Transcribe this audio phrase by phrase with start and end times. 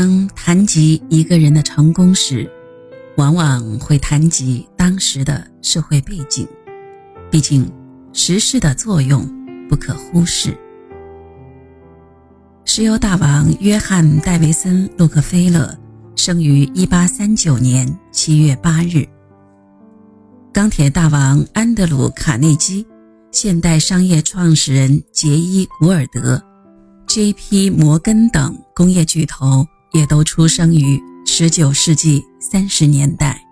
[0.00, 2.50] 当谈及一个人的成功时，
[3.18, 6.48] 往往会谈及当时的社会背景，
[7.30, 7.70] 毕竟
[8.14, 9.28] 时势的作用
[9.68, 10.56] 不可忽视。
[12.64, 15.78] 石油大王约翰·戴维森·洛克菲勒
[16.16, 19.06] 生于1839年7月8日。
[20.50, 22.86] 钢铁大王安德鲁·卡内基，
[23.32, 26.42] 现代商业创始人杰伊·古尔德。
[27.06, 27.68] J.P.
[27.68, 33.44] 摩根等工业巨头也都出生于19世纪30年代。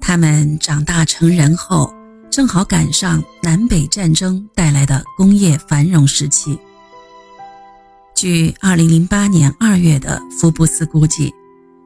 [0.00, 1.92] 他们长大成人后，
[2.30, 6.58] 正好赶上南北战争带来的工业繁荣时期。
[8.14, 11.32] 据2008年2月的福布斯估计，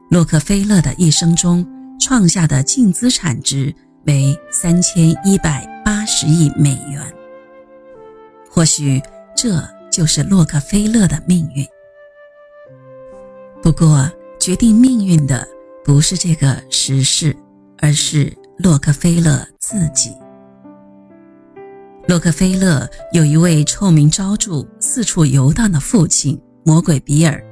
[0.09, 1.65] 洛克菲勒的一生中
[1.99, 3.73] 创下的净资产值
[4.05, 7.01] 为3180亿美元。
[8.49, 9.01] 或许
[9.35, 9.61] 这。
[9.89, 11.65] 就是洛克菲勒的命运。
[13.67, 15.45] 不过，决定命运的
[15.83, 17.35] 不是这个时势，
[17.79, 20.11] 而是洛克菲勒自己。
[22.07, 27.43] 洛克菲勒有一位臭名昭著、四处游荡的父亲——魔鬼比尔，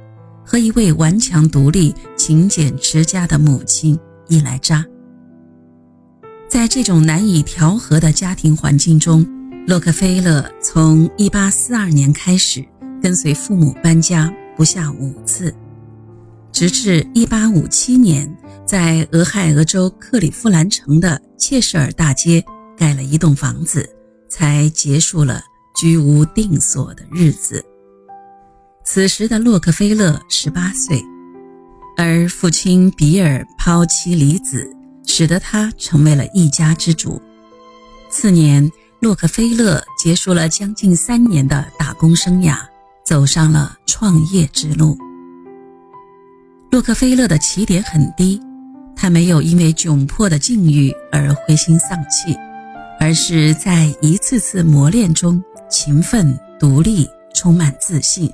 [0.42, 4.82] 和一位顽强独立、勤俭持家的母亲伊莱扎。
[6.48, 9.22] 在这种难以调和的家庭环境中，
[9.66, 12.64] 洛克菲勒从1842年开始
[13.02, 15.54] 跟随父母搬家不下五次，
[16.56, 22.42] 直至1857年在俄亥俄州克里夫兰城的切什尔大街
[22.78, 23.86] 盖了一栋房子，
[24.26, 25.42] 才结束了
[25.76, 27.62] 居无定所的日子。
[28.86, 31.04] 此时的洛克菲勒18岁，
[31.94, 34.66] 而父亲比尔抛妻离子，
[35.06, 37.20] 使得他成为了一家之主。
[38.08, 38.72] 次年。
[39.00, 42.56] 洛克菲勒结束了将近三年的打工生涯，
[43.04, 44.96] 走上了创业之路。
[46.70, 48.40] 洛克菲勒的起点很低，
[48.94, 52.36] 他没有因为窘迫的境遇而灰心丧气，
[53.00, 58.30] 而是在一次次磨练中勤奋、独立、充满自信，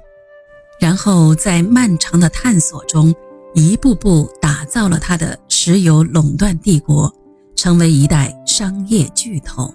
[0.81, 3.15] 然后在漫长的探索中，
[3.55, 7.15] 一步步打造了他的石油垄断帝国，
[7.55, 9.73] 成为一代商业巨头。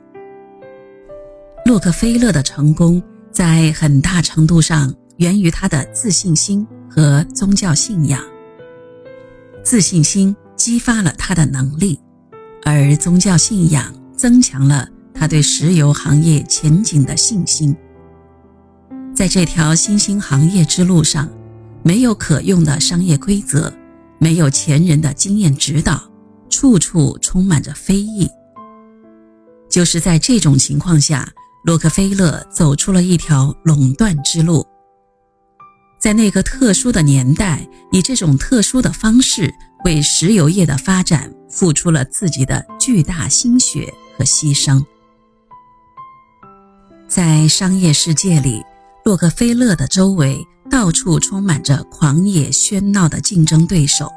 [1.63, 3.01] 洛克菲勒的成功
[3.31, 8.21] 在很大程度上源于他的自信心和宗教信仰。
[9.67, 11.99] 自信心激发了他的能力，
[12.63, 17.75] 而宗教信仰增强了他对石油行业前景的信心。
[19.13, 21.27] 在这条新兴行业之路上，
[21.83, 23.73] 没有可用的商业规则，
[24.19, 26.01] 没有前人的经验指导，
[26.49, 28.29] 处处充满着非议。
[29.69, 31.27] 就是在这种情况下。
[31.63, 34.65] 洛克菲勒走出了一条垄断之路，
[36.07, 39.53] 在那个特殊的年代，以这种特殊的方式
[39.83, 44.81] 为石油业的发展付出了自己的巨大心血和牺牲。
[47.09, 48.63] 在商业世界里，
[49.03, 50.41] 洛克菲勒的周围
[50.71, 54.09] 到处充满着狂野喧闹的竞争对手。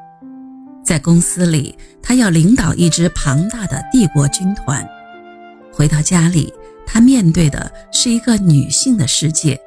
[0.85, 4.81] 在公司里，他要领导一支庞大的帝国军团；
[5.73, 6.55] 回到家里，
[6.87, 9.61] 他面对的是一个女性的世界，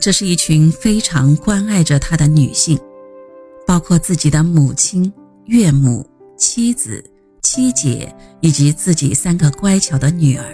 [0.00, 2.78] 这是一群非常关爱着他的女性，
[3.66, 5.10] 包括自己的母亲、
[5.46, 6.06] 岳母、
[6.36, 7.02] 妻子、
[7.42, 10.44] 妻姐以及自己三个乖巧的女儿。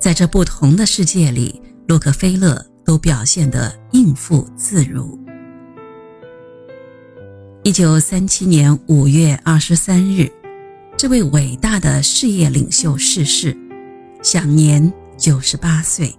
[0.00, 5.16] 在这不同的世界里，洛克菲勒都表现得应付自如。
[7.62, 10.28] 一九三七年五月二十三日，
[10.96, 13.56] 这位伟大的事业领袖逝世。
[14.20, 16.12] 享年九十八岁。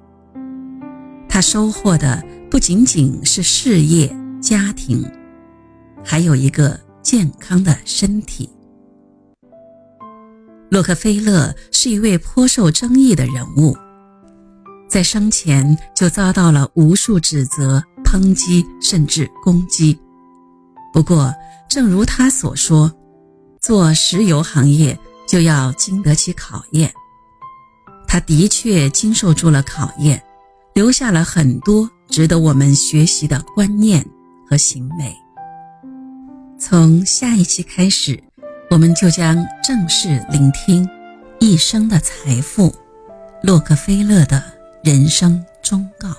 [1.34, 5.04] 他收获的不仅仅是事业、家庭，
[6.06, 8.48] 还有一个健康的身体。
[10.70, 13.76] 洛克菲勒是一位颇受争议的人物，
[14.88, 20.00] 在生前就遭到了无数指责、抨击，甚至攻击。
[20.94, 21.34] 不过，
[21.68, 22.94] 正如他所说，
[23.60, 24.96] 做石油行业
[25.28, 26.94] 就要经得起考验。
[28.08, 30.24] 他的确经受住了考验，
[30.74, 34.04] 留下了很多值得我们学习的观念
[34.50, 35.16] 和行为。
[36.58, 38.22] 从下一期开始，
[38.70, 40.88] 我们就将正式聆听
[41.40, 42.74] 一生的财富——
[43.44, 44.44] 洛克菲勒的
[44.84, 46.10] 人生忠告。